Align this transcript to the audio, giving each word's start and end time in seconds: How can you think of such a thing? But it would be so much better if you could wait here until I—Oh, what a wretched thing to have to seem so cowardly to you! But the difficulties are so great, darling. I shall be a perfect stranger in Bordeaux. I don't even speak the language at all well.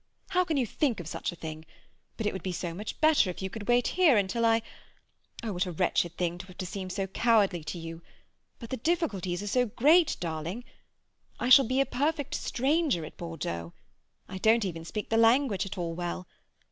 How 0.29 0.43
can 0.43 0.57
you 0.57 0.65
think 0.65 0.99
of 0.99 1.07
such 1.07 1.31
a 1.31 1.35
thing? 1.35 1.63
But 2.17 2.25
it 2.25 2.33
would 2.33 2.41
be 2.41 2.51
so 2.51 2.73
much 2.73 2.99
better 3.01 3.29
if 3.29 3.39
you 3.39 3.51
could 3.51 3.67
wait 3.67 3.89
here 3.89 4.17
until 4.17 4.45
I—Oh, 4.47 5.53
what 5.53 5.67
a 5.67 5.71
wretched 5.71 6.17
thing 6.17 6.39
to 6.39 6.47
have 6.47 6.57
to 6.57 6.65
seem 6.65 6.89
so 6.89 7.05
cowardly 7.05 7.63
to 7.65 7.77
you! 7.77 8.01
But 8.57 8.71
the 8.71 8.77
difficulties 8.77 9.43
are 9.43 9.47
so 9.47 9.67
great, 9.67 10.17
darling. 10.19 10.63
I 11.39 11.49
shall 11.49 11.65
be 11.67 11.79
a 11.79 11.85
perfect 11.85 12.33
stranger 12.33 13.05
in 13.05 13.11
Bordeaux. 13.15 13.73
I 14.27 14.39
don't 14.39 14.65
even 14.65 14.85
speak 14.85 15.09
the 15.09 15.17
language 15.17 15.67
at 15.67 15.77
all 15.77 15.93
well. 15.93 16.27